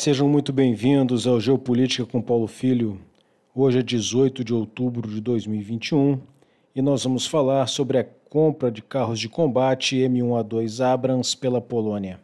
sejam 0.00 0.26
muito 0.26 0.50
bem-vindos 0.50 1.26
ao 1.26 1.38
Geopolítica 1.38 2.06
com 2.06 2.22
Paulo 2.22 2.46
Filho. 2.46 2.98
Hoje 3.54 3.80
é 3.80 3.82
18 3.82 4.42
de 4.42 4.54
outubro 4.54 5.06
de 5.06 5.20
2021 5.20 6.18
e 6.74 6.80
nós 6.80 7.04
vamos 7.04 7.26
falar 7.26 7.66
sobre 7.66 7.98
a 7.98 8.04
compra 8.30 8.70
de 8.70 8.80
carros 8.80 9.20
de 9.20 9.28
combate 9.28 9.96
M1A2 9.96 10.82
Abrams 10.82 11.36
pela 11.36 11.60
Polônia. 11.60 12.18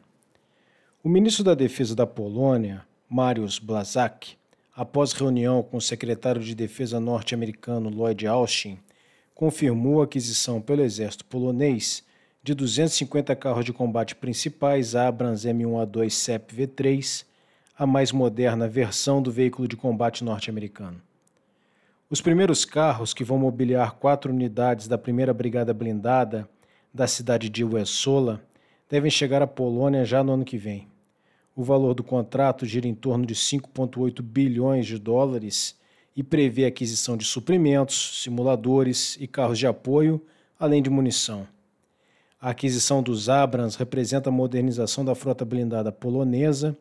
O 1.05 1.09
ministro 1.11 1.45
da 1.45 1.53
Defesa 1.53 1.95
da 1.95 2.07
Polônia, 2.07 2.83
Mariusz 3.11 3.59
Blaszak, 3.59 4.39
após 4.75 5.13
reunião 5.13 5.63
com 5.63 5.77
o 5.77 5.83
secretário 5.83 6.41
de 6.41 6.55
Defesa 6.55 6.99
norte-americano 6.99 7.91
Lloyd 7.91 8.27
Austin, 8.27 8.79
confirmou 9.35 10.01
a 10.01 10.05
aquisição 10.05 10.63
pelo 10.63 10.81
exército 10.81 11.27
polonês 11.27 12.03
de 12.43 12.55
250 12.55 13.37
carros 13.37 13.67
de 13.67 13.73
combate 13.75 14.17
principais 14.17 14.95
Abrams 14.95 15.47
M1A2 15.47 16.09
CEP 16.09 16.57
V3 16.57 17.36
a 17.79 17.87
mais 17.87 18.11
moderna 18.11 18.67
versão 18.67 19.21
do 19.21 19.31
veículo 19.31 19.69
de 19.69 19.77
combate 19.77 20.25
norte-americano. 20.25 20.99
Os 22.09 22.23
primeiros 22.23 22.65
carros, 22.65 23.13
que 23.13 23.23
vão 23.23 23.37
mobiliar 23.37 23.97
quatro 23.97 24.33
unidades 24.33 24.89
da 24.89 24.97
primeira 24.97 25.35
Brigada 25.35 25.75
Blindada 25.75 26.49
da 26.95 27.07
cidade 27.07 27.51
de 27.51 27.63
Uesola, 27.63 28.41
devem 28.89 29.11
chegar 29.11 29.43
à 29.43 29.47
Polônia 29.47 30.07
já 30.07 30.25
no 30.25 30.33
ano 30.33 30.45
que 30.45 30.57
vem. 30.57 30.89
O 31.55 31.63
valor 31.63 31.93
do 31.93 32.03
contrato 32.03 32.65
gira 32.65 32.89
em 32.89 32.95
torno 32.95 33.27
de 33.27 33.35
5,8 33.35 34.23
bilhões 34.23 34.87
de 34.87 34.99
dólares 34.99 35.77
e 36.17 36.23
prevê 36.23 36.65
a 36.65 36.69
aquisição 36.69 37.15
de 37.15 37.27
suprimentos, 37.27 38.23
simuladores 38.23 39.19
e 39.21 39.27
carros 39.27 39.59
de 39.59 39.67
apoio, 39.67 40.25
além 40.59 40.83
de 40.83 40.89
munição. 40.89 41.47
A 42.41 42.51
aquisição 42.51 43.03
dos 43.03 43.29
Abrams 43.29 43.77
representa 43.77 44.31
a 44.31 44.33
modernização 44.33 45.05
da 45.05 45.15
frota 45.15 45.45
blindada 45.45 45.93
polonesa 45.93 46.75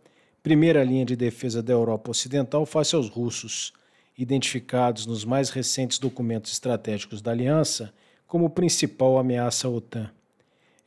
primeira 0.45 0.83
linha 0.83 1.03
de 1.03 1.15
defesa 1.15 1.63
da 1.63 1.73
Europa 1.73 2.11
Ocidental 2.11 2.67
face 2.67 2.95
aos 2.95 3.09
russos, 3.09 3.73
identificados 4.15 5.07
nos 5.07 5.25
mais 5.25 5.49
recentes 5.49 5.97
documentos 5.97 6.51
estratégicos 6.51 7.19
da 7.19 7.31
aliança 7.31 7.91
como 8.27 8.51
principal 8.51 9.17
ameaça 9.17 9.67
à 9.67 9.71
OTAN. 9.71 10.07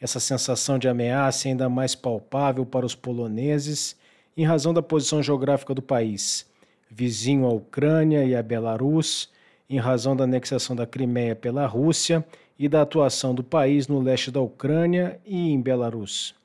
Essa 0.00 0.20
sensação 0.20 0.78
de 0.78 0.86
ameaça 0.86 1.48
é 1.48 1.50
ainda 1.50 1.68
mais 1.68 1.96
palpável 1.96 2.64
para 2.64 2.86
os 2.86 2.94
poloneses 2.94 3.96
em 4.36 4.44
razão 4.44 4.72
da 4.72 4.80
posição 4.80 5.20
geográfica 5.20 5.74
do 5.74 5.82
país, 5.82 6.46
vizinho 6.88 7.44
à 7.44 7.52
Ucrânia 7.52 8.24
e 8.24 8.36
à 8.36 8.42
Belarus, 8.44 9.28
em 9.68 9.80
razão 9.80 10.14
da 10.14 10.22
anexação 10.22 10.76
da 10.76 10.86
Crimeia 10.86 11.34
pela 11.34 11.66
Rússia 11.66 12.24
e 12.56 12.68
da 12.68 12.82
atuação 12.82 13.34
do 13.34 13.42
país 13.42 13.88
no 13.88 13.98
leste 14.00 14.30
da 14.30 14.40
Ucrânia 14.40 15.18
e 15.26 15.50
em 15.50 15.60
Belarus. 15.60 16.37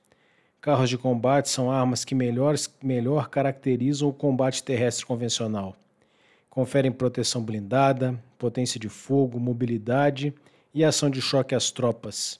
Carros 0.63 0.89
de 0.89 0.97
combate 0.97 1.49
são 1.49 1.69
armas 1.69 2.05
que 2.05 2.15
melhor, 2.15 2.55
melhor 2.81 3.27
caracterizam 3.27 4.07
o 4.07 4.13
combate 4.13 4.63
terrestre 4.63 5.05
convencional. 5.05 5.75
Conferem 6.49 6.89
proteção 6.89 7.43
blindada, 7.43 8.17
potência 8.37 8.79
de 8.79 8.87
fogo, 8.87 9.41
mobilidade 9.41 10.33
e 10.73 10.81
ação 10.81 11.09
de 11.09 11.21
choque 11.21 11.53
às 11.53 11.69
tropas. 11.69 12.39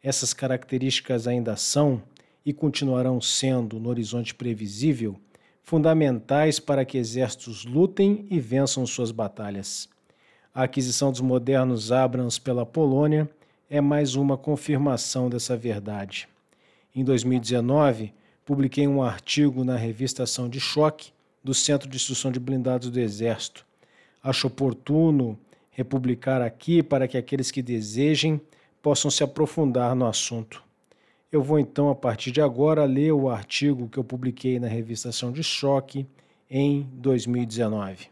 Essas 0.00 0.32
características 0.32 1.26
ainda 1.26 1.56
são 1.56 2.00
e 2.46 2.52
continuarão 2.52 3.20
sendo, 3.20 3.80
no 3.80 3.88
horizonte 3.88 4.36
previsível, 4.36 5.16
fundamentais 5.60 6.60
para 6.60 6.84
que 6.84 6.96
exércitos 6.96 7.64
lutem 7.64 8.24
e 8.30 8.38
vençam 8.38 8.86
suas 8.86 9.10
batalhas. 9.10 9.88
A 10.54 10.62
aquisição 10.62 11.10
dos 11.10 11.20
modernos 11.20 11.90
Abrams 11.90 12.40
pela 12.40 12.64
Polônia 12.64 13.28
é 13.68 13.80
mais 13.80 14.14
uma 14.14 14.38
confirmação 14.38 15.28
dessa 15.28 15.56
verdade. 15.56 16.28
Em 16.96 17.02
2019, 17.02 18.14
publiquei 18.44 18.86
um 18.86 19.02
artigo 19.02 19.64
na 19.64 19.76
revista 19.76 20.22
Ação 20.22 20.48
de 20.48 20.60
Choque 20.60 21.10
do 21.42 21.52
Centro 21.52 21.88
de 21.88 21.96
Instrução 21.96 22.30
de 22.30 22.38
Blindados 22.38 22.88
do 22.88 23.00
Exército. 23.00 23.66
Acho 24.22 24.46
oportuno 24.46 25.36
republicar 25.72 26.40
aqui 26.40 26.84
para 26.84 27.08
que 27.08 27.18
aqueles 27.18 27.50
que 27.50 27.60
desejem 27.60 28.40
possam 28.80 29.10
se 29.10 29.24
aprofundar 29.24 29.96
no 29.96 30.06
assunto. 30.06 30.62
Eu 31.32 31.42
vou 31.42 31.58
então, 31.58 31.90
a 31.90 31.96
partir 31.96 32.30
de 32.30 32.40
agora, 32.40 32.84
ler 32.84 33.10
o 33.10 33.28
artigo 33.28 33.88
que 33.88 33.98
eu 33.98 34.04
publiquei 34.04 34.60
na 34.60 34.68
revista 34.68 35.08
Ação 35.08 35.32
de 35.32 35.42
Choque 35.42 36.06
em 36.48 36.88
2019. 36.92 38.06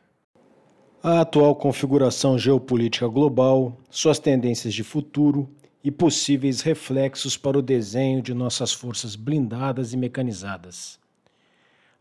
A 1.01 1.21
atual 1.21 1.55
configuração 1.55 2.37
geopolítica 2.37 3.07
global, 3.07 3.77
suas 3.89 4.19
tendências 4.19 4.75
de 4.75 4.83
futuro 4.83 5.49
e 5.85 5.91
possíveis 5.91 6.61
reflexos 6.61 7.37
para 7.37 7.59
o 7.59 7.63
desenho 7.63 8.23
de 8.23 8.33
nossas 8.33 8.73
forças 8.73 9.17
blindadas 9.17 9.93
e 9.93 9.97
mecanizadas. 9.97 10.99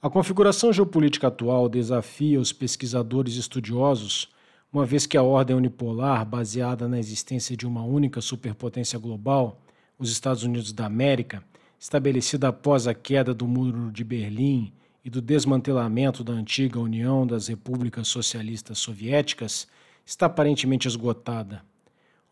A 0.02 0.09
configuração 0.09 0.72
geopolítica 0.72 1.28
atual 1.28 1.68
desafia 1.68 2.40
os 2.40 2.53
pesquisadores 2.53 3.36
estudiosos, 3.36 4.30
uma 4.72 4.86
vez 4.86 5.06
que 5.06 5.18
a 5.18 5.24
ordem 5.24 5.56
unipolar, 5.56 6.25
baseada 6.25 6.88
na 6.88 7.00
existência 7.00 7.58
de 7.58 7.68
uma 7.68 7.84
única 7.84 8.22
superpotência 8.22 8.97
global, 8.97 9.62
os 9.97 10.12
Estados 10.12 10.44
Unidos 10.44 10.72
da 10.72 10.86
América, 10.86 11.44
estabelecida 11.80 12.47
após 12.47 12.88
a 12.88 12.94
queda 12.94 13.34
do 13.34 13.47
Muro 13.47 13.91
de 13.91 14.03
Berlim 14.03 14.72
e 15.03 15.09
do 15.09 15.22
desmantelamento 15.22 16.24
da 16.24 16.34
antiga 16.34 16.80
União 16.80 17.25
das 17.25 17.47
Repúblicas 17.47 18.08
Socialistas 18.08 18.78
Soviéticas, 18.78 19.68
está 20.06 20.28
aparentemente 20.28 20.88
esgotada 20.88 21.64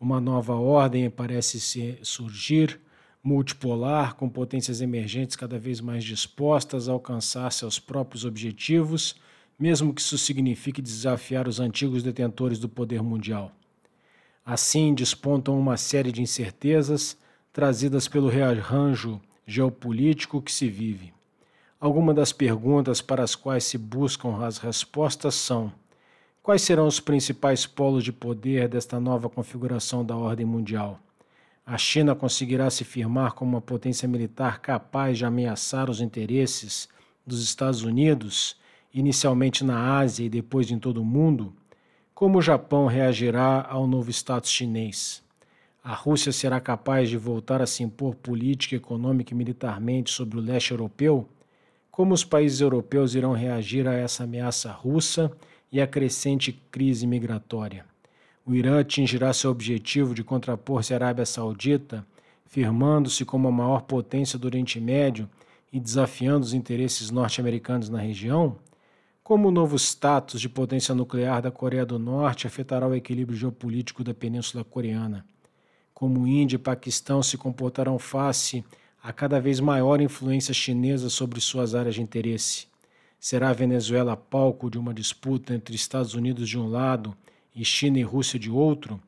uma 0.00 0.18
nova 0.18 0.54
ordem 0.54 1.10
parece 1.10 1.60
surgir, 2.02 2.80
multipolar, 3.22 4.14
com 4.14 4.30
potências 4.30 4.80
emergentes 4.80 5.36
cada 5.36 5.58
vez 5.58 5.78
mais 5.78 6.02
dispostas 6.02 6.88
a 6.88 6.92
alcançar 6.92 7.52
seus 7.52 7.78
próprios 7.78 8.24
objetivos, 8.24 9.14
mesmo 9.58 9.92
que 9.92 10.00
isso 10.00 10.16
signifique 10.16 10.80
desafiar 10.80 11.46
os 11.46 11.60
antigos 11.60 12.02
detentores 12.02 12.58
do 12.58 12.66
poder 12.66 13.02
mundial. 13.02 13.52
Assim, 14.42 14.94
despontam 14.94 15.60
uma 15.60 15.76
série 15.76 16.10
de 16.10 16.22
incertezas 16.22 17.14
trazidas 17.52 18.08
pelo 18.08 18.28
rearranjo 18.28 19.20
geopolítico 19.46 20.40
que 20.40 20.50
se 20.50 20.66
vive. 20.66 21.12
Algumas 21.78 22.16
das 22.16 22.32
perguntas 22.32 23.02
para 23.02 23.22
as 23.22 23.34
quais 23.34 23.64
se 23.64 23.76
buscam 23.76 24.42
as 24.42 24.56
respostas 24.56 25.34
são: 25.34 25.70
Quais 26.42 26.62
serão 26.62 26.86
os 26.86 26.98
principais 26.98 27.66
polos 27.66 28.02
de 28.02 28.12
poder 28.12 28.66
desta 28.66 28.98
nova 28.98 29.28
configuração 29.28 30.02
da 30.02 30.16
ordem 30.16 30.46
mundial? 30.46 30.98
A 31.66 31.76
China 31.76 32.14
conseguirá 32.14 32.70
se 32.70 32.82
firmar 32.82 33.34
como 33.34 33.52
uma 33.52 33.60
potência 33.60 34.08
militar 34.08 34.58
capaz 34.60 35.18
de 35.18 35.26
ameaçar 35.26 35.90
os 35.90 36.00
interesses 36.00 36.88
dos 37.26 37.44
Estados 37.44 37.82
Unidos, 37.82 38.56
inicialmente 38.92 39.62
na 39.62 39.98
Ásia 39.98 40.24
e 40.24 40.30
depois 40.30 40.70
em 40.70 40.78
todo 40.78 41.02
o 41.02 41.04
mundo? 41.04 41.52
Como 42.14 42.38
o 42.38 42.42
Japão 42.42 42.86
reagirá 42.86 43.66
ao 43.68 43.86
novo 43.86 44.10
status 44.10 44.50
chinês? 44.50 45.22
A 45.84 45.92
Rússia 45.92 46.32
será 46.32 46.58
capaz 46.58 47.10
de 47.10 47.18
voltar 47.18 47.60
a 47.60 47.66
se 47.66 47.82
impor 47.82 48.14
política, 48.14 48.74
econômica 48.74 49.34
e 49.34 49.36
militarmente 49.36 50.10
sobre 50.10 50.38
o 50.38 50.42
leste 50.42 50.70
europeu? 50.70 51.28
Como 51.90 52.14
os 52.14 52.24
países 52.24 52.62
europeus 52.62 53.14
irão 53.14 53.32
reagir 53.32 53.86
a 53.86 53.92
essa 53.92 54.24
ameaça 54.24 54.72
russa? 54.72 55.30
E 55.72 55.80
a 55.80 55.86
crescente 55.86 56.52
crise 56.70 57.06
migratória. 57.06 57.84
O 58.44 58.54
Irã 58.54 58.80
atingirá 58.80 59.32
seu 59.32 59.50
objetivo 59.50 60.14
de 60.14 60.24
contrapor-se 60.24 60.92
à 60.92 60.96
Arábia 60.96 61.26
Saudita, 61.26 62.04
firmando-se 62.46 63.24
como 63.24 63.46
a 63.46 63.52
maior 63.52 63.82
potência 63.82 64.38
do 64.38 64.46
Oriente 64.46 64.80
Médio 64.80 65.28
e 65.72 65.78
desafiando 65.78 66.44
os 66.44 66.52
interesses 66.52 67.10
norte-americanos 67.10 67.88
na 67.88 68.00
região? 68.00 68.56
Como 69.22 69.46
o 69.46 69.52
novo 69.52 69.76
status 69.76 70.40
de 70.40 70.48
potência 70.48 70.92
nuclear 70.94 71.40
da 71.40 71.52
Coreia 71.52 71.86
do 71.86 71.98
Norte 71.98 72.48
afetará 72.48 72.88
o 72.88 72.94
equilíbrio 72.94 73.38
geopolítico 73.38 74.02
da 74.02 74.12
Península 74.12 74.64
Coreana? 74.64 75.24
Como 75.94 76.26
Índia 76.26 76.56
e 76.56 76.58
Paquistão 76.58 77.22
se 77.22 77.38
comportarão 77.38 77.98
face 77.98 78.64
a 79.00 79.12
cada 79.12 79.40
vez 79.40 79.60
maior 79.60 80.00
influência 80.00 80.52
chinesa 80.52 81.08
sobre 81.08 81.40
suas 81.40 81.74
áreas 81.74 81.94
de 81.94 82.02
interesse? 82.02 82.69
Será 83.20 83.50
a 83.50 83.52
Venezuela 83.52 84.16
palco 84.16 84.70
de 84.70 84.78
uma 84.78 84.94
disputa 84.94 85.52
entre 85.52 85.74
Estados 85.74 86.14
Unidos 86.14 86.48
de 86.48 86.58
um 86.58 86.66
lado 86.66 87.14
e 87.54 87.62
China 87.62 87.98
e 87.98 88.02
Rússia 88.02 88.38
de 88.38 88.50
outro? 88.50 88.98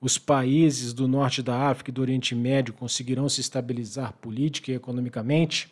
Os 0.00 0.18
países 0.18 0.92
do 0.92 1.06
norte 1.06 1.40
da 1.40 1.68
África 1.68 1.88
e 1.88 1.94
do 1.94 2.00
Oriente 2.00 2.34
Médio 2.34 2.74
conseguirão 2.74 3.28
se 3.28 3.40
estabilizar 3.40 4.12
política 4.14 4.72
e 4.72 4.74
economicamente? 4.74 5.70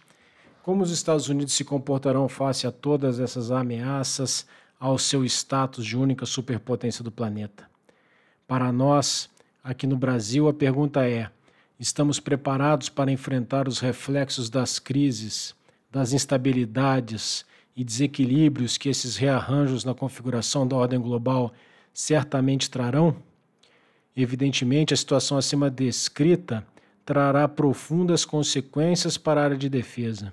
Como 0.63 0.81
os 0.81 0.93
Estados 0.93 1.29
Unidos 1.29 1.55
se 1.55 1.65
comportarão 1.65 2.29
face 2.29 2.69
a 2.69 2.71
todas 2.71 3.19
essas 3.19 3.51
ameaças 3.51 4.47
ao 4.79 4.97
seu 4.97 5.25
status 5.25 5.85
de 5.85 5.97
única 5.97 6.25
superpotência 6.25 7.03
do 7.03 7.11
planeta? 7.11 7.69
Para 8.47 8.71
nós, 8.71 9.29
aqui 9.63 9.89
no 9.89 9.97
Brasil, 9.97 10.47
a 10.47 10.55
pergunta 10.55 11.05
é: 11.05 11.29
estamos 11.81 12.21
preparados 12.21 12.89
para 12.89 13.11
enfrentar 13.11 13.67
os 13.67 13.81
reflexos 13.81 14.49
das 14.49 14.79
crises, 14.79 15.53
das 15.91 16.13
instabilidades 16.13 17.45
e 17.77 17.83
desequilíbrios 17.83 18.77
que 18.77 18.89
esses 18.89 19.17
rearranjos 19.17 19.85
na 19.85 19.95
configuração 19.95 20.67
da 20.67 20.77
ordem 20.77 21.01
global 21.01 21.53
certamente 21.93 22.71
trarão? 22.71 23.17
Evidentemente, 24.17 24.93
a 24.93 24.97
situação 24.97 25.39
acima 25.39 25.71
descrita 25.71 26.67
trará 27.05 27.49
profundas 27.49 28.25
consequências 28.25 29.17
para 29.17 29.41
a 29.41 29.45
área 29.45 29.57
de 29.57 29.69
defesa. 29.69 30.33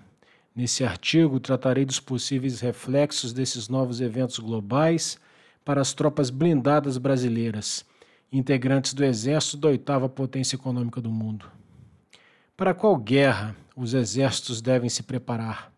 Nesse 0.55 0.83
artigo, 0.83 1.39
tratarei 1.39 1.85
dos 1.85 1.99
possíveis 1.99 2.59
reflexos 2.59 3.31
desses 3.31 3.69
novos 3.69 4.01
eventos 4.01 4.39
globais 4.39 5.17
para 5.63 5.79
as 5.79 5.93
tropas 5.93 6.29
blindadas 6.29 6.97
brasileiras, 6.97 7.85
integrantes 8.31 8.93
do 8.93 9.03
Exército 9.03 9.57
da 9.57 9.69
oitava 9.69 10.09
potência 10.09 10.55
econômica 10.55 10.99
do 10.99 11.09
mundo. 11.09 11.45
Para 12.57 12.73
qual 12.73 12.97
guerra 12.97 13.55
os 13.75 13.93
exércitos 13.93 14.61
devem 14.61 14.89
se 14.89 15.01
preparar? 15.01 15.71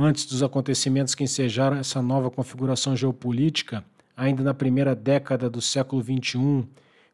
Antes 0.00 0.26
dos 0.26 0.44
acontecimentos 0.44 1.12
que 1.16 1.24
ensejaram 1.24 1.76
essa 1.76 2.00
nova 2.00 2.30
configuração 2.30 2.94
geopolítica, 2.94 3.84
ainda 4.16 4.44
na 4.44 4.54
primeira 4.54 4.94
década 4.94 5.50
do 5.50 5.60
século 5.60 6.00
XXI, 6.00 6.64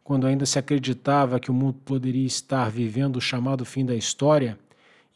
quando 0.02 0.26
ainda 0.26 0.44
se 0.44 0.58
acreditava 0.58 1.40
que 1.40 1.50
o 1.50 1.54
mundo 1.54 1.78
poderia 1.82 2.26
estar 2.26 2.70
vivendo 2.70 3.16
o 3.16 3.22
chamado 3.22 3.64
fim 3.64 3.86
da 3.86 3.94
história, 3.94 4.58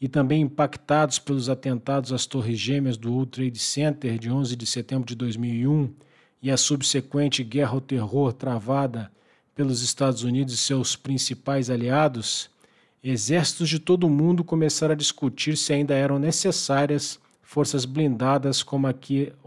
e 0.01 0.07
também 0.07 0.41
impactados 0.41 1.19
pelos 1.19 1.47
atentados 1.47 2.11
às 2.11 2.25
Torres 2.25 2.57
Gêmeas 2.57 2.97
do 2.97 3.11
World 3.11 3.33
Trade 3.33 3.59
Center 3.59 4.17
de 4.17 4.31
11 4.31 4.55
de 4.55 4.65
setembro 4.65 5.05
de 5.05 5.13
2001 5.13 5.93
e 6.41 6.49
a 6.49 6.57
subsequente 6.57 7.43
guerra 7.43 7.73
ao 7.73 7.81
terror 7.81 8.33
travada 8.33 9.11
pelos 9.53 9.83
Estados 9.83 10.23
Unidos 10.23 10.55
e 10.55 10.57
seus 10.57 10.95
principais 10.95 11.69
aliados, 11.69 12.49
exércitos 13.03 13.69
de 13.69 13.77
todo 13.77 14.07
o 14.07 14.09
mundo 14.09 14.43
começaram 14.43 14.93
a 14.93 14.97
discutir 14.97 15.55
se 15.55 15.71
ainda 15.71 15.93
eram 15.93 16.17
necessárias 16.17 17.19
forças 17.49 17.83
blindadas 17.83 18.61
como, 18.61 18.87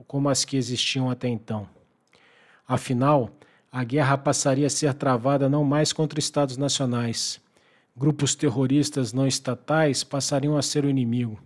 como 0.09 0.29
as 0.29 0.45
que 0.45 0.57
existiam 0.57 1.09
até 1.09 1.29
então. 1.29 1.69
Afinal, 2.67 3.31
a 3.71 3.85
guerra 3.85 4.19
passaria 4.19 4.67
a 4.67 4.71
ser 4.71 4.93
travada 4.95 5.49
não 5.49 5.63
mais 5.63 5.93
contra 5.93 6.19
estados 6.19 6.57
nacionais, 6.57 7.41
Grupos 7.95 8.35
terroristas 8.35 9.13
não 9.13 9.27
estatais 9.27 10.03
passariam 10.03 10.57
a 10.57 10.63
ser 10.63 10.83
o 10.83 10.89
inimigo. 10.89 11.39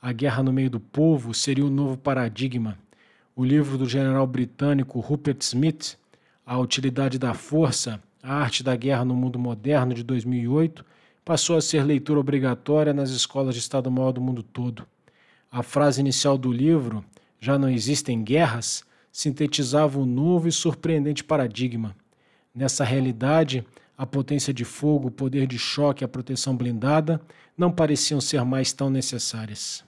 A 0.00 0.12
guerra 0.12 0.42
no 0.42 0.52
meio 0.52 0.68
do 0.68 0.78
povo 0.78 1.32
seria 1.32 1.64
o 1.64 1.68
um 1.68 1.70
novo 1.70 1.96
paradigma. 1.96 2.78
O 3.34 3.42
livro 3.42 3.78
do 3.78 3.88
general 3.88 4.26
britânico 4.26 5.00
Rupert 5.00 5.40
Smith, 5.40 5.96
A 6.44 6.58
Utilidade 6.58 7.18
da 7.18 7.32
Força, 7.32 7.98
a 8.22 8.34
Arte 8.34 8.62
da 8.62 8.76
Guerra 8.76 9.06
no 9.06 9.14
Mundo 9.14 9.38
Moderno, 9.38 9.94
de 9.94 10.02
2008, 10.02 10.84
passou 11.24 11.56
a 11.56 11.62
ser 11.62 11.82
leitura 11.82 12.20
obrigatória 12.20 12.92
nas 12.92 13.08
escolas 13.08 13.54
de 13.54 13.60
Estado-Maior 13.60 14.12
do 14.12 14.20
mundo 14.20 14.42
todo. 14.42 14.86
A 15.50 15.62
frase 15.62 16.00
inicial 16.00 16.36
do 16.36 16.52
livro, 16.52 17.04
Já 17.38 17.58
não 17.58 17.68
existem 17.68 18.24
guerras, 18.24 18.82
sintetizava 19.12 19.98
um 19.98 20.06
novo 20.06 20.48
e 20.48 20.52
surpreendente 20.52 21.22
paradigma. 21.22 21.94
Nessa 22.54 22.82
realidade, 22.82 23.64
a 23.96 24.04
potência 24.04 24.52
de 24.52 24.64
fogo, 24.64 25.08
o 25.08 25.10
poder 25.10 25.46
de 25.46 25.58
choque 25.58 26.02
e 26.02 26.06
a 26.06 26.08
proteção 26.08 26.56
blindada 26.56 27.20
não 27.56 27.70
pareciam 27.70 28.20
ser 28.20 28.44
mais 28.44 28.72
tão 28.72 28.90
necessárias. 28.90 29.84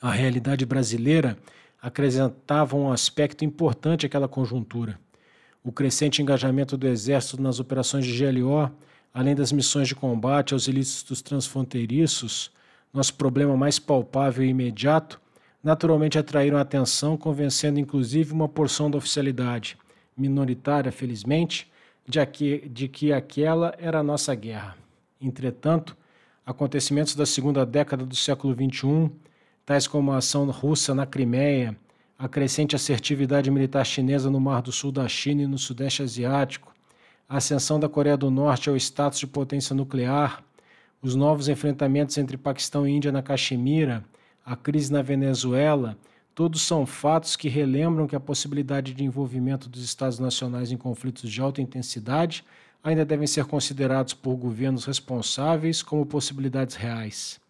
A 0.00 0.10
realidade 0.10 0.64
brasileira 0.64 1.36
acrescentava 1.80 2.76
um 2.76 2.90
aspecto 2.90 3.44
importante 3.44 4.06
àquela 4.06 4.28
conjuntura. 4.28 4.98
O 5.62 5.72
crescente 5.72 6.22
engajamento 6.22 6.76
do 6.76 6.86
Exército 6.86 7.40
nas 7.42 7.60
operações 7.60 8.06
de 8.06 8.18
GLO, 8.18 8.70
além 9.12 9.34
das 9.34 9.52
missões 9.52 9.88
de 9.88 9.94
combate 9.94 10.54
aos 10.54 10.66
ilícitos 10.66 11.20
transfronteiriços, 11.20 12.50
nosso 12.94 13.14
problema 13.14 13.56
mais 13.56 13.80
palpável 13.80 14.44
e 14.44 14.48
imediato, 14.48 15.20
naturalmente 15.62 16.16
atraíram 16.16 16.56
atenção, 16.56 17.16
convencendo 17.16 17.80
inclusive 17.80 18.32
uma 18.32 18.48
porção 18.48 18.88
da 18.88 18.96
oficialidade, 18.96 19.76
minoritária, 20.16 20.92
felizmente, 20.92 21.68
de, 22.06 22.24
que, 22.24 22.68
de 22.68 22.86
que 22.86 23.12
aquela 23.12 23.74
era 23.78 23.98
a 23.98 24.02
nossa 24.02 24.32
guerra. 24.34 24.76
Entretanto, 25.20 25.96
acontecimentos 26.46 27.16
da 27.16 27.26
segunda 27.26 27.66
década 27.66 28.06
do 28.06 28.14
século 28.14 28.54
XXI, 28.54 29.10
tais 29.66 29.88
como 29.88 30.12
a 30.12 30.18
ação 30.18 30.48
russa 30.50 30.94
na 30.94 31.06
Crimeia, 31.06 31.76
a 32.16 32.28
crescente 32.28 32.76
assertividade 32.76 33.50
militar 33.50 33.84
chinesa 33.84 34.30
no 34.30 34.38
Mar 34.38 34.62
do 34.62 34.70
Sul 34.70 34.92
da 34.92 35.08
China 35.08 35.42
e 35.42 35.46
no 35.46 35.58
Sudeste 35.58 36.02
Asiático, 36.02 36.72
a 37.28 37.38
ascensão 37.38 37.80
da 37.80 37.88
Coreia 37.88 38.16
do 38.16 38.30
Norte 38.30 38.68
ao 38.68 38.76
status 38.76 39.18
de 39.18 39.26
potência 39.26 39.74
nuclear, 39.74 40.44
os 41.06 41.14
novos 41.14 41.48
enfrentamentos 41.48 42.18
entre 42.18 42.36
Paquistão 42.36 42.86
e 42.86 42.92
Índia 42.92 43.12
na 43.12 43.22
Caxemira, 43.22 44.04
a 44.44 44.56
crise 44.56 44.92
na 44.92 45.02
Venezuela 45.02 45.96
Todos 46.34 46.62
são 46.62 46.84
fatos 46.84 47.36
que 47.36 47.48
relembram 47.48 48.08
que 48.08 48.16
a 48.16 48.20
possibilidade 48.20 48.92
de 48.92 49.04
envolvimento 49.04 49.68
dos 49.68 49.84
Estados 49.84 50.18
nacionais 50.18 50.72
em 50.72 50.76
conflitos 50.76 51.30
de 51.30 51.40
alta 51.40 51.62
intensidade 51.62 52.44
ainda 52.82 53.04
devem 53.04 53.26
ser 53.26 53.44
considerados 53.44 54.14
por 54.14 54.34
governos 54.34 54.84
responsáveis 54.84 55.80
como 55.80 56.04
possibilidades 56.04 56.74
reais. 56.74 57.40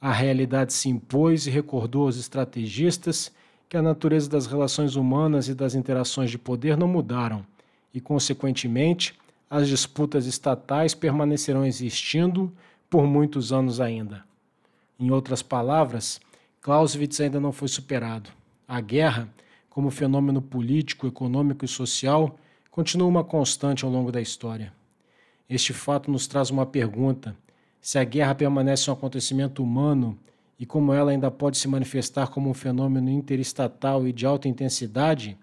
A 0.00 0.12
realidade 0.12 0.72
se 0.72 0.88
impôs 0.88 1.46
e 1.46 1.50
recordou 1.50 2.06
aos 2.06 2.16
estrategistas 2.16 3.30
que 3.68 3.76
a 3.76 3.82
natureza 3.82 4.28
das 4.28 4.46
relações 4.46 4.96
humanas 4.96 5.48
e 5.48 5.54
das 5.54 5.76
interações 5.76 6.28
de 6.28 6.36
poder 6.36 6.76
não 6.76 6.88
mudaram 6.88 7.46
e, 7.94 8.00
consequentemente, 8.00 9.14
as 9.48 9.68
disputas 9.68 10.26
estatais 10.26 10.92
permanecerão 10.92 11.64
existindo 11.64 12.52
por 12.88 13.06
muitos 13.06 13.52
anos 13.52 13.80
ainda. 13.80 14.24
Em 14.98 15.10
outras 15.10 15.42
palavras, 15.42 16.20
Clausewitz 16.60 17.20
ainda 17.20 17.40
não 17.40 17.52
foi 17.52 17.68
superado. 17.68 18.30
A 18.66 18.80
guerra, 18.80 19.28
como 19.68 19.90
fenômeno 19.90 20.40
político, 20.40 21.06
econômico 21.06 21.64
e 21.64 21.68
social, 21.68 22.38
continua 22.70 23.08
uma 23.08 23.24
constante 23.24 23.84
ao 23.84 23.90
longo 23.90 24.10
da 24.10 24.20
história. 24.20 24.72
Este 25.48 25.72
fato 25.72 26.10
nos 26.10 26.26
traz 26.26 26.50
uma 26.50 26.64
pergunta: 26.64 27.36
se 27.80 27.98
a 27.98 28.04
guerra 28.04 28.34
permanece 28.34 28.90
um 28.90 28.94
acontecimento 28.94 29.62
humano 29.62 30.18
e 30.58 30.64
como 30.64 30.92
ela 30.92 31.10
ainda 31.10 31.30
pode 31.30 31.58
se 31.58 31.68
manifestar 31.68 32.28
como 32.28 32.48
um 32.48 32.54
fenômeno 32.54 33.10
interestatal 33.10 34.06
e 34.06 34.12
de 34.12 34.24
alta 34.24 34.48
intensidade, 34.48 35.36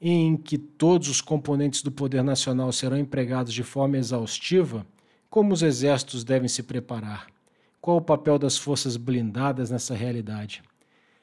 em 0.00 0.36
que 0.36 0.56
todos 0.56 1.08
os 1.08 1.20
componentes 1.20 1.82
do 1.82 1.90
poder 1.90 2.22
nacional 2.22 2.70
serão 2.72 2.96
empregados 2.96 3.52
de 3.52 3.62
forma 3.62 3.96
exaustiva, 3.96 4.86
como 5.36 5.52
os 5.52 5.60
exércitos 5.60 6.24
devem 6.24 6.48
se 6.48 6.62
preparar? 6.62 7.26
Qual 7.78 7.98
o 7.98 8.00
papel 8.00 8.38
das 8.38 8.56
forças 8.56 8.96
blindadas 8.96 9.70
nessa 9.70 9.94
realidade? 9.94 10.62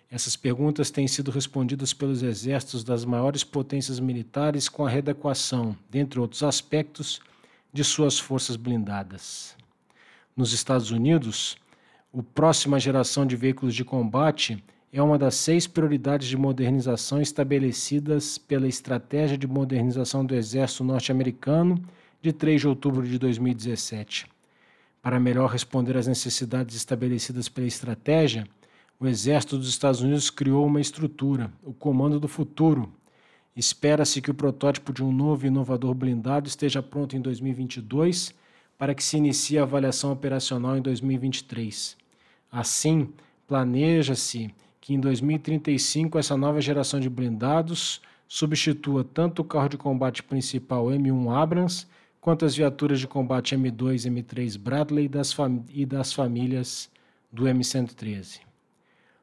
Essas 0.07 0.36
perguntas 0.36 0.92
têm 0.92 1.07
sido 1.07 1.31
respondidas 1.31 1.94
pelos 1.95 2.21
exércitos 2.21 2.83
das 2.83 3.06
maiores 3.06 3.44
potências 3.44 3.99
militares 3.99 4.69
com 4.69 4.85
a 4.85 4.90
readequação, 4.92 5.76
dentre 5.90 6.19
outros 6.19 6.44
aspectos, 6.44 7.19
de 7.73 7.83
suas 7.83 8.19
forças 8.19 8.56
blindadas. 8.56 9.56
Nos 10.38 10.54
Estados 10.54 10.92
Unidos, 10.92 11.57
a 12.16 12.21
próxima 12.21 12.80
geração 12.80 13.26
de 13.26 13.35
veículos 13.35 13.73
de 13.73 13.83
combate 13.83 14.64
é 14.92 15.02
uma 15.02 15.18
das 15.18 15.33
seis 15.33 15.66
prioridades 15.66 16.28
de 16.28 16.38
modernização 16.38 17.19
estabelecidas 17.19 18.38
pela 18.38 18.68
Estratégia 18.68 19.40
de 19.40 19.47
Modernização 19.47 20.23
do 20.23 20.35
Exército 20.35 20.83
Norte-Americano 20.83 21.83
de 22.23 22.31
3 22.31 22.61
de 22.61 22.68
outubro 22.69 23.06
de 23.06 23.19
2017. 23.19 24.27
Para 25.01 25.19
melhor 25.19 25.49
responder 25.49 25.97
às 25.97 26.07
necessidades 26.07 26.73
estabelecidas 26.73 27.49
pela 27.49 27.68
estratégia, 27.68 28.47
o 28.97 29.06
Exército 29.06 29.57
dos 29.57 29.68
Estados 29.68 29.99
Unidos 29.99 30.30
criou 30.30 30.65
uma 30.65 30.80
estrutura, 30.80 31.51
o 31.61 31.73
Comando 31.73 32.21
do 32.21 32.30
Futuro. 32.30 32.94
Espera-se 33.53 34.21
que 34.21 34.31
o 34.31 34.33
protótipo 34.33 34.94
de 34.94 35.03
um 35.03 35.11
novo 35.11 35.45
e 35.45 35.49
inovador 35.49 35.94
blindado 35.94 36.47
esteja 36.47 36.81
pronto 36.81 37.13
em 37.13 37.19
2022 37.19 38.33
para 38.77 38.95
que 38.95 39.03
se 39.03 39.18
inicie 39.18 39.59
a 39.59 39.63
avaliação 39.63 40.09
operacional 40.09 40.77
em 40.77 40.81
2023. 40.81 41.97
Assim, 42.49 43.09
planeja-se 43.45 44.49
que 44.80 44.94
em 44.94 44.99
2035 44.99 46.18
essa 46.18 46.37
nova 46.37 46.61
geração 46.61 47.01
de 47.01 47.09
blindados 47.09 48.01
substitua 48.30 49.03
tanto 49.03 49.42
o 49.42 49.45
carro 49.45 49.68
de 49.68 49.77
combate 49.77 50.23
principal 50.23 50.85
M1 50.85 51.30
Abrams 51.35 51.85
quanto 52.23 52.47
viaturas 52.47 53.01
de 53.01 53.06
combate 53.06 53.53
M2 53.53 54.06
e 54.06 54.09
M3 54.09 54.57
Bradley 54.57 55.09
das 55.09 55.35
e 55.69 55.85
das 55.85 56.13
famílias 56.13 56.89
do 57.30 57.44
M113. 57.44 58.39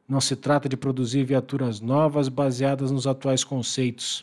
Não 0.06 0.20
se 0.20 0.36
trata 0.36 0.68
de 0.68 0.76
produzir 0.76 1.24
viaturas 1.24 1.80
novas 1.80 2.28
baseadas 2.28 2.90
nos 2.90 3.06
atuais 3.06 3.42
conceitos. 3.42 4.22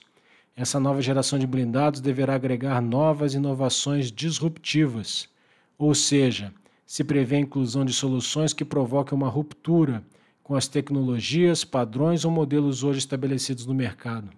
Essa 0.56 0.80
nova 0.80 1.02
geração 1.02 1.40
de 1.40 1.48
blindados 1.48 2.00
deverá 2.00 2.36
agregar 2.36 2.80
novas 2.80 3.34
inovações 3.34 4.12
disruptivas, 4.12 5.28
ou 5.76 5.96
seja, 5.96 6.54
se 6.86 7.04
prevê 7.04 7.38
a 7.38 7.40
inclusão 7.40 7.84
de 7.84 7.94
soluções 7.94 8.54
que 8.54 8.64
provoquem 8.64 9.18
uma 9.18 9.28
ruptura 9.28 10.04
com 10.44 10.54
as 10.54 10.68
tecnologias, 10.68 11.64
padrões 11.64 12.24
ou 12.26 12.30
modelos 12.30 12.84
hoje 12.84 13.00
estabelecidos 13.00 13.66
no 13.66 13.74
mercado. 13.74 14.30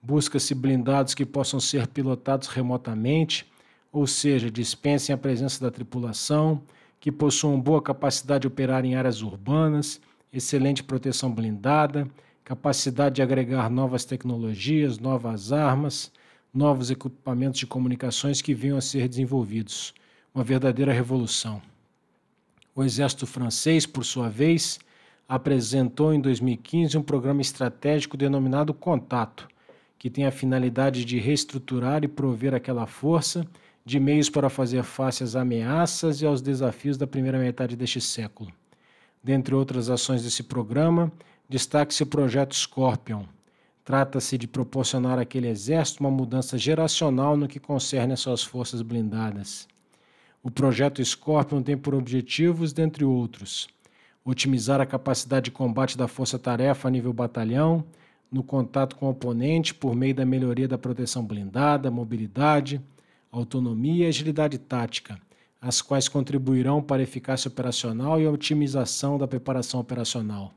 Busca-se 0.00 0.54
blindados 0.54 1.12
que 1.12 1.26
possam 1.26 1.58
ser 1.58 1.88
pilotados 1.88 2.46
remotamente 2.46 3.52
ou 3.94 4.08
seja, 4.08 4.50
dispensem 4.50 5.14
a 5.14 5.16
presença 5.16 5.62
da 5.62 5.70
tripulação, 5.70 6.60
que 6.98 7.12
possuam 7.12 7.60
boa 7.60 7.80
capacidade 7.80 8.42
de 8.42 8.48
operar 8.48 8.84
em 8.84 8.96
áreas 8.96 9.22
urbanas, 9.22 10.00
excelente 10.32 10.82
proteção 10.82 11.32
blindada, 11.32 12.04
capacidade 12.42 13.14
de 13.14 13.22
agregar 13.22 13.70
novas 13.70 14.04
tecnologias, 14.04 14.98
novas 14.98 15.52
armas, 15.52 16.10
novos 16.52 16.90
equipamentos 16.90 17.60
de 17.60 17.68
comunicações 17.68 18.42
que 18.42 18.52
venham 18.52 18.76
a 18.76 18.80
ser 18.80 19.06
desenvolvidos. 19.06 19.94
Uma 20.34 20.42
verdadeira 20.42 20.92
revolução. 20.92 21.62
O 22.74 22.82
exército 22.82 23.28
francês, 23.28 23.86
por 23.86 24.04
sua 24.04 24.28
vez, 24.28 24.80
apresentou 25.28 26.12
em 26.12 26.20
2015 26.20 26.98
um 26.98 27.02
programa 27.02 27.40
estratégico 27.40 28.16
denominado 28.16 28.74
Contato, 28.74 29.46
que 29.96 30.10
tem 30.10 30.26
a 30.26 30.32
finalidade 30.32 31.04
de 31.04 31.16
reestruturar 31.20 32.02
e 32.02 32.08
prover 32.08 32.54
aquela 32.54 32.88
força 32.88 33.46
de 33.84 34.00
meios 34.00 34.30
para 34.30 34.48
fazer 34.48 34.82
face 34.82 35.22
às 35.22 35.36
ameaças 35.36 36.22
e 36.22 36.26
aos 36.26 36.40
desafios 36.40 36.96
da 36.96 37.06
primeira 37.06 37.38
metade 37.38 37.76
deste 37.76 38.00
século. 38.00 38.50
Dentre 39.22 39.54
outras 39.54 39.90
ações 39.90 40.22
desse 40.22 40.42
programa, 40.42 41.12
destaque-se 41.48 42.02
o 42.02 42.06
projeto 42.06 42.54
Scorpion. 42.54 43.24
Trata-se 43.84 44.38
de 44.38 44.46
proporcionar 44.48 45.18
àquele 45.18 45.48
exército 45.48 46.00
uma 46.00 46.10
mudança 46.10 46.56
geracional 46.56 47.36
no 47.36 47.46
que 47.46 47.60
concerne 47.60 48.14
às 48.14 48.20
suas 48.20 48.42
forças 48.42 48.80
blindadas. 48.80 49.68
O 50.42 50.50
projeto 50.50 51.04
Scorpion 51.04 51.62
tem 51.62 51.76
por 51.76 51.94
objetivos, 51.94 52.72
dentre 52.72 53.04
outros, 53.04 53.68
otimizar 54.24 54.80
a 54.80 54.86
capacidade 54.86 55.46
de 55.46 55.50
combate 55.50 55.98
da 55.98 56.08
força-tarefa 56.08 56.88
a 56.88 56.90
nível 56.90 57.12
batalhão, 57.12 57.84
no 58.32 58.42
contato 58.42 58.96
com 58.96 59.06
o 59.06 59.10
oponente 59.10 59.74
por 59.74 59.94
meio 59.94 60.14
da 60.14 60.24
melhoria 60.24 60.66
da 60.66 60.78
proteção 60.78 61.24
blindada, 61.24 61.90
mobilidade, 61.90 62.80
autonomia 63.38 64.04
e 64.04 64.08
agilidade 64.08 64.58
tática, 64.58 65.18
as 65.60 65.80
quais 65.82 66.08
contribuirão 66.08 66.82
para 66.82 67.00
a 67.00 67.02
eficácia 67.02 67.48
operacional 67.48 68.20
e 68.20 68.26
a 68.26 68.30
otimização 68.30 69.18
da 69.18 69.26
preparação 69.26 69.80
operacional. 69.80 70.52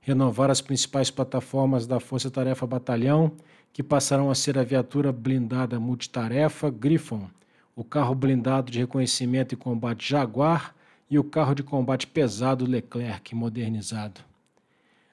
Renovar 0.00 0.50
as 0.50 0.60
principais 0.60 1.10
plataformas 1.10 1.86
da 1.86 2.00
Força 2.00 2.30
Tarefa 2.30 2.66
Batalhão, 2.66 3.32
que 3.72 3.82
passarão 3.82 4.30
a 4.30 4.34
ser 4.34 4.58
a 4.58 4.64
viatura 4.64 5.12
blindada 5.12 5.78
multitarefa 5.78 6.70
Griffon, 6.70 7.28
o 7.76 7.84
carro 7.84 8.14
blindado 8.14 8.70
de 8.70 8.78
reconhecimento 8.80 9.54
e 9.54 9.56
combate 9.56 10.08
Jaguar 10.08 10.74
e 11.08 11.18
o 11.18 11.24
carro 11.24 11.54
de 11.54 11.62
combate 11.62 12.06
pesado 12.06 12.66
Leclerc 12.66 13.34
modernizado. 13.34 14.20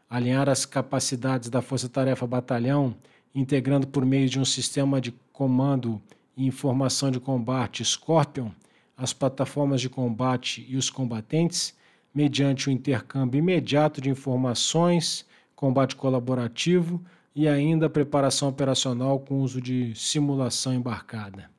Alinhar 0.09 0.49
as 0.49 0.65
capacidades 0.65 1.49
da 1.49 1.61
Força 1.61 1.87
Tarefa 1.87 2.25
Batalhão, 2.25 2.95
integrando 3.33 3.85
por 3.85 4.03
meio 4.05 4.27
de 4.27 4.39
um 4.39 4.45
sistema 4.45 4.99
de 4.99 5.13
comando 5.31 6.01
informação 6.45 7.11
de 7.11 7.19
combate 7.19 7.83
Scorpion 7.83 8.51
as 8.99 9.13
plataformas 9.13 9.79
de 9.79 9.89
combate 9.89 10.65
e 10.67 10.75
os 10.75 10.89
combatentes, 10.89 11.73
mediante 12.13 12.67
o 12.67 12.71
intercâmbio 12.71 13.39
imediato 13.39 14.01
de 14.01 14.09
informações, 14.09 15.25
combate 15.55 15.95
colaborativo 15.95 17.01
e 17.33 17.47
ainda 17.47 17.85
a 17.85 17.89
preparação 17.89 18.49
operacional 18.49 19.19
com 19.21 19.39
uso 19.39 19.61
de 19.61 19.95
simulação 19.95 20.73
embarcada. 20.73 21.49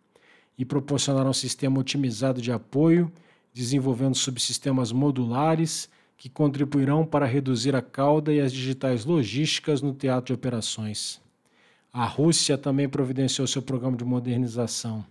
E 0.59 0.67
proporcionar 0.67 1.27
um 1.27 1.33
sistema 1.33 1.81
otimizado 1.81 2.43
de 2.43 2.53
apoio 2.53 3.11
desenvolvendo 3.55 4.15
subsistemas 4.15 4.93
modulares 4.93 5.89
que 6.19 6.29
contribuirão 6.29 7.07
para 7.07 7.25
reduzir 7.25 7.75
a 7.75 7.81
cauda 7.81 8.35
e 8.35 8.39
as 8.39 8.53
digitais 8.53 9.07
logísticas 9.07 9.81
no 9.81 9.95
teatro 9.95 10.27
de 10.27 10.33
operações. 10.35 11.23
A 11.93 12.05
Rússia 12.05 12.57
também 12.57 12.89
providenciou 12.89 13.49
seu 13.49 13.61
programa 13.61 13.97
de 13.97 14.05
modernização. 14.05 15.05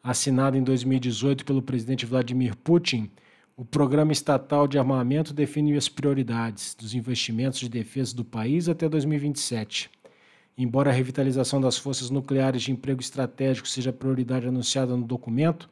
Assinado 0.00 0.56
em 0.56 0.62
2018 0.62 1.44
pelo 1.44 1.60
presidente 1.60 2.06
Vladimir 2.06 2.54
Putin, 2.54 3.10
o 3.56 3.64
programa 3.64 4.12
estatal 4.12 4.68
de 4.68 4.78
armamento 4.78 5.34
define 5.34 5.76
as 5.76 5.88
prioridades 5.88 6.76
dos 6.76 6.94
investimentos 6.94 7.58
de 7.58 7.68
defesa 7.68 8.14
do 8.14 8.24
país 8.24 8.68
até 8.68 8.88
2027. 8.88 9.90
Embora 10.56 10.90
a 10.90 10.92
revitalização 10.92 11.60
das 11.60 11.76
forças 11.76 12.08
nucleares 12.08 12.62
de 12.62 12.70
emprego 12.70 13.00
estratégico 13.00 13.66
seja 13.66 13.92
prioridade 13.92 14.46
anunciada 14.46 14.96
no 14.96 15.04
documento, 15.04 15.68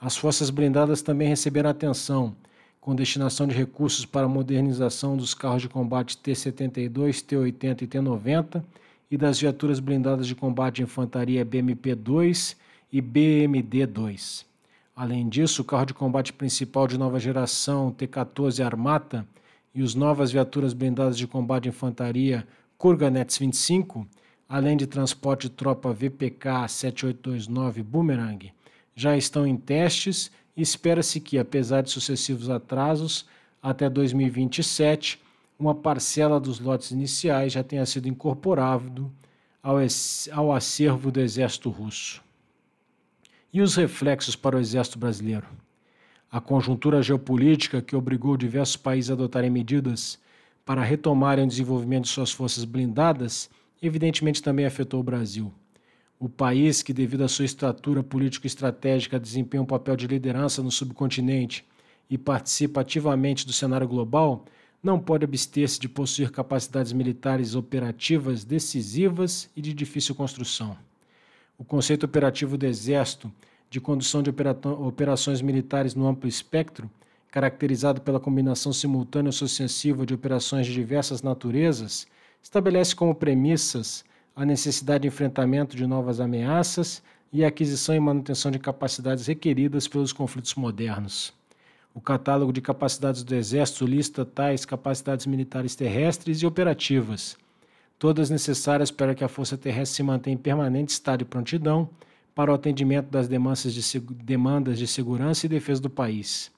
as 0.00 0.16
forças 0.16 0.50
blindadas 0.50 1.00
também 1.00 1.28
receberam 1.28 1.70
atenção, 1.70 2.34
com 2.80 2.92
destinação 2.92 3.46
de 3.46 3.54
recursos 3.54 4.04
para 4.04 4.26
a 4.26 4.28
modernização 4.28 5.16
dos 5.16 5.32
carros 5.32 5.62
de 5.62 5.68
combate 5.68 6.18
T-72, 6.18 7.22
T-80 7.22 7.82
e 7.82 7.86
T-90 7.86 8.64
e 9.12 9.16
das 9.18 9.38
viaturas 9.38 9.78
blindadas 9.78 10.26
de 10.26 10.34
combate 10.34 10.76
de 10.76 10.84
infantaria 10.84 11.44
BMP-2 11.44 12.56
e 12.90 13.02
BMD-2. 13.02 14.46
Além 14.96 15.28
disso, 15.28 15.60
o 15.60 15.64
carro 15.66 15.84
de 15.84 15.92
combate 15.92 16.32
principal 16.32 16.88
de 16.88 16.96
nova 16.96 17.20
geração 17.20 17.92
T-14 17.92 18.64
Armata 18.64 19.28
e 19.74 19.82
os 19.82 19.94
novas 19.94 20.32
viaturas 20.32 20.72
blindadas 20.72 21.18
de 21.18 21.26
combate 21.26 21.64
de 21.64 21.68
infantaria 21.68 22.48
Kurganets 22.78 23.36
25, 23.36 24.06
além 24.48 24.78
de 24.78 24.86
transporte 24.86 25.42
de 25.42 25.50
tropa 25.50 25.92
VPK 25.92 26.66
7829 26.68 27.82
Boomerang, 27.82 28.50
já 28.96 29.14
estão 29.14 29.46
em 29.46 29.58
testes 29.58 30.30
e 30.56 30.62
espera-se 30.62 31.20
que, 31.20 31.36
apesar 31.36 31.82
de 31.82 31.90
sucessivos 31.90 32.48
atrasos, 32.48 33.26
até 33.62 33.90
2027, 33.90 35.21
uma 35.62 35.76
parcela 35.76 36.40
dos 36.40 36.58
lotes 36.58 36.90
iniciais 36.90 37.52
já 37.52 37.62
tenha 37.62 37.86
sido 37.86 38.08
incorporado 38.08 39.10
ao, 39.62 39.76
ao 40.32 40.52
acervo 40.52 41.12
do 41.12 41.20
Exército 41.20 41.70
Russo. 41.70 42.20
E 43.52 43.62
os 43.62 43.76
reflexos 43.76 44.34
para 44.34 44.56
o 44.56 44.58
Exército 44.58 44.98
Brasileiro? 44.98 45.46
A 46.30 46.40
conjuntura 46.40 47.00
geopolítica 47.00 47.80
que 47.80 47.94
obrigou 47.94 48.36
diversos 48.36 48.76
países 48.76 49.10
a 49.10 49.14
adotarem 49.14 49.50
medidas 49.50 50.18
para 50.64 50.82
retomarem 50.82 51.44
o 51.44 51.48
desenvolvimento 51.48 52.04
de 52.04 52.10
suas 52.10 52.32
forças 52.32 52.64
blindadas, 52.64 53.48
evidentemente 53.80 54.42
também 54.42 54.66
afetou 54.66 54.98
o 54.98 55.04
Brasil. 55.04 55.52
O 56.18 56.28
país, 56.28 56.82
que 56.82 56.92
devido 56.92 57.22
à 57.22 57.28
sua 57.28 57.44
estrutura 57.44 58.02
político-estratégica 58.02 59.20
desempenha 59.20 59.62
um 59.62 59.66
papel 59.66 59.94
de 59.94 60.08
liderança 60.08 60.60
no 60.60 60.72
subcontinente 60.72 61.64
e 62.10 62.18
participa 62.18 62.80
ativamente 62.80 63.46
do 63.46 63.52
cenário 63.52 63.86
global, 63.86 64.44
não 64.82 64.98
pode 64.98 65.24
abster-se 65.24 65.78
de 65.78 65.88
possuir 65.88 66.30
capacidades 66.30 66.92
militares 66.92 67.54
operativas 67.54 68.42
decisivas 68.42 69.48
e 69.56 69.62
de 69.62 69.72
difícil 69.72 70.14
construção. 70.14 70.76
O 71.56 71.64
conceito 71.64 72.04
operativo 72.04 72.58
do 72.58 72.66
Exército, 72.66 73.30
de 73.70 73.80
condução 73.80 74.22
de 74.22 74.34
operações 74.80 75.40
militares 75.40 75.94
no 75.94 76.06
amplo 76.06 76.28
espectro, 76.28 76.90
caracterizado 77.30 78.00
pela 78.00 78.18
combinação 78.18 78.72
simultânea 78.72 79.28
ou 79.28 79.32
sucessiva 79.32 80.04
de 80.04 80.14
operações 80.14 80.66
de 80.66 80.72
diversas 80.72 81.22
naturezas, 81.22 82.06
estabelece 82.42 82.94
como 82.94 83.14
premissas 83.14 84.04
a 84.34 84.44
necessidade 84.44 85.02
de 85.02 85.08
enfrentamento 85.08 85.76
de 85.76 85.86
novas 85.86 86.18
ameaças 86.18 87.02
e 87.32 87.44
a 87.44 87.48
aquisição 87.48 87.94
e 87.94 88.00
manutenção 88.00 88.50
de 88.50 88.58
capacidades 88.58 89.26
requeridas 89.26 89.86
pelos 89.86 90.12
conflitos 90.12 90.54
modernos. 90.56 91.32
O 91.94 92.00
catálogo 92.00 92.52
de 92.52 92.62
capacidades 92.62 93.22
do 93.22 93.34
Exército 93.34 93.84
lista 93.84 94.24
tais 94.24 94.64
capacidades 94.64 95.26
militares 95.26 95.76
terrestres 95.76 96.40
e 96.40 96.46
operativas, 96.46 97.36
todas 97.98 98.30
necessárias 98.30 98.90
para 98.90 99.14
que 99.14 99.22
a 99.22 99.28
Força 99.28 99.58
Terrestre 99.58 99.96
se 99.96 100.02
mantenha 100.02 100.34
em 100.34 100.38
permanente 100.38 100.92
estado 100.92 101.18
de 101.18 101.24
prontidão 101.26 101.88
para 102.34 102.50
o 102.50 102.54
atendimento 102.54 103.10
das 103.10 103.28
demandas 103.28 103.74
de, 103.74 104.00
demandas 104.00 104.78
de 104.78 104.86
segurança 104.86 105.44
e 105.44 105.48
defesa 105.50 105.82
do 105.82 105.90
país. 105.90 106.50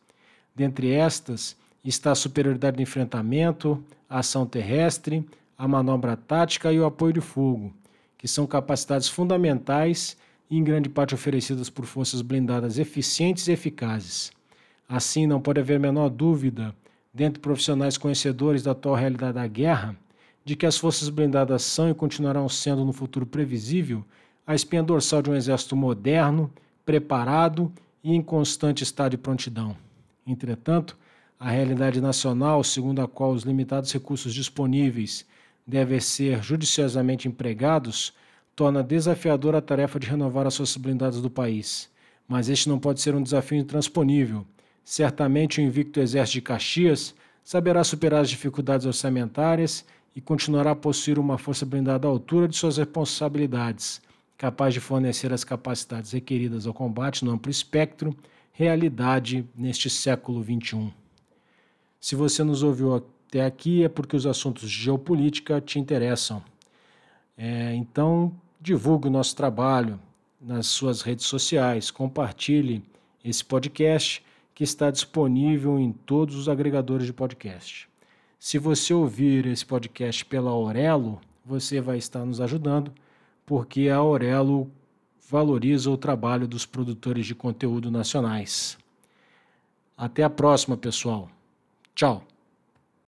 Dentre 0.55 0.93
estas 0.93 1.57
está 1.85 2.13
a 2.13 2.15
superioridade 2.15 2.77
de 2.77 2.83
enfrentamento, 2.85 3.83
a 4.09 4.21
ação 4.21 4.47
terrestre, 4.47 5.27
a 5.59 5.67
manobra 5.67 6.17
tática 6.17 6.73
e 6.73 6.79
o 6.79 6.87
apoio 6.87 7.15
de 7.15 7.21
fogo, 7.21 7.73
que 8.17 8.29
são 8.29 8.47
capacidades 8.47 9.09
fundamentais 9.09 10.17
e 10.49 10.57
em 10.57 10.63
grande 10.63 10.89
parte 10.89 11.15
oferecidas 11.15 11.69
por 11.69 11.87
forças 11.87 12.23
blindadas 12.23 12.79
eficientes 12.79 13.49
e 13.49 13.53
eficazes. 13.53 14.31
Assim, 14.95 15.27
não 15.27 15.41
pode 15.41 15.59
haver 15.59 15.81
menor 15.81 16.09
dúvida, 16.09 16.73
dentre 17.13 17.41
profissionais 17.41 17.99
conhecedores 17.99 18.63
da 18.63 18.71
atual 18.71 18.95
realidade 18.95 19.33
da 19.33 19.45
guerra, 19.45 19.97
de 20.45 20.55
que 20.55 20.65
as 20.65 20.79
forças 20.79 21.09
blindadas 21.09 21.65
são 21.65 21.91
e 21.91 21.95
continuarão 21.95 22.49
sendo 22.49 22.85
no 22.85 22.93
futuro 22.93 23.27
previsível 23.27 24.05
a 24.47 24.55
espinha 24.55 24.85
dorsal 24.85 25.21
de 25.21 25.31
um 25.31 25.35
exército 25.35 25.75
moderno, 25.75 26.49
preparado 26.87 27.73
e 28.05 28.15
em 28.15 28.23
constante 28.23 28.85
estado 28.85 29.11
de 29.11 29.19
prontidão. 29.19 29.77
Entretanto, 30.25 30.97
a 31.41 31.51
realidade 31.51 32.01
nacional, 32.01 32.63
segundo 32.63 33.03
a 33.03 33.09
qual 33.09 33.33
os 33.33 33.43
limitados 33.43 33.93
recursos 33.93 34.33
disponíveis 34.33 35.27
devem 35.67 35.99
ser 35.99 36.41
judiciosamente 36.41 37.27
empregados, 37.27 38.13
torna 38.55 38.81
desafiadora 38.81 39.59
a 39.59 39.61
tarefa 39.61 39.99
de 39.99 40.07
renovar 40.07 40.47
as 40.47 40.57
forças 40.57 40.77
blindadas 40.77 41.21
do 41.21 41.29
país. 41.29 41.91
Mas 42.29 42.49
este 42.49 42.69
não 42.69 42.79
pode 42.79 43.01
ser 43.01 43.13
um 43.17 43.23
desafio 43.25 43.59
intransponível. 43.59 44.47
Certamente 44.85 45.61
o 45.61 45.65
invicto 45.65 45.99
Exército 45.99 46.35
de 46.35 46.43
Caxias 46.43 47.15
saberá 47.43 47.83
superar 47.83 48.21
as 48.21 48.31
dificuldades 48.31 48.87
orçamentárias 48.87 49.85
e 50.15 50.21
continuará 50.21 50.73
a 50.73 50.77
possuir 50.77 51.19
uma 51.19 51.39
força 51.39 51.65
blindada 51.65 52.07
à 52.07 52.11
altura 52.11 52.47
de 52.47 52.57
suas 52.57 52.77
responsabilidades, 52.77 54.01
capaz 54.37 54.75
de 54.75 54.81
fornecer 54.81 55.33
as 55.33 55.43
capacidades 55.43 56.13
requeridas 56.13 56.67
ao 56.67 56.75
combate 56.75 57.25
no 57.25 57.33
amplo 57.33 57.51
espectro, 57.51 58.15
realidade 58.53 59.45
neste 59.57 59.91
século 59.91 60.45
XXI. 60.45 60.93
Se 61.99 62.15
você 62.15 62.45
nos 62.45 62.63
ouviu 62.63 62.95
até 62.95 63.45
aqui 63.45 63.83
é 63.83 63.89
porque 63.89 64.15
os 64.15 64.27
assuntos 64.27 64.71
de 64.71 64.83
geopolítica 64.83 65.61
te 65.61 65.79
interessam. 65.79 66.43
É, 67.37 67.75
então, 67.75 68.33
divulgue 68.61 69.09
o 69.09 69.11
nosso 69.11 69.35
trabalho 69.35 69.99
nas 70.41 70.67
suas 70.67 71.03
redes 71.03 71.25
sociais, 71.27 71.91
compartilhe 71.91 72.83
esse 73.25 73.45
podcast 73.45 74.23
que 74.55 74.63
está 74.63 74.91
disponível 74.91 75.79
em 75.79 75.93
todos 75.93 76.37
os 76.37 76.49
agregadores 76.49 77.07
de 77.07 77.13
podcast. 77.13 77.89
Se 78.39 78.59
você 78.59 78.95
ouvir 78.95 79.47
esse 79.47 79.65
podcast 79.65 80.25
pela 80.25 80.51
Aurelo, 80.51 81.21
você 81.45 81.81
vai 81.81 81.99
estar 81.99 82.25
nos 82.25 82.41
ajudando, 82.41 82.93
porque 83.45 83.89
a 83.89 83.97
Aurelo 83.97 84.71
valoriza 85.29 85.91
o 85.91 85.97
trabalho 85.97 86.47
dos 86.47 86.65
produtores 86.65 87.27
de 87.27 87.35
conteúdo 87.35 87.91
nacionais. 87.91 88.79
Até 89.97 90.23
a 90.23 90.31
próxima, 90.31 90.77
pessoal. 90.77 91.31
Tchau. 91.95 92.25